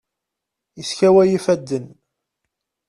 Yeskaway 0.77 1.31
ifaden. 1.37 1.85